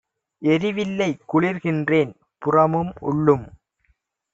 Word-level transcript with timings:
எரிவில்லை 0.41 1.09
குளிர்கின்றேன் 1.27 2.11
புறமும் 2.41 2.93
உள்ளும்! 3.01 3.45